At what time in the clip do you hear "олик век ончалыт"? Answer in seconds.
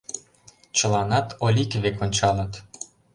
1.45-2.53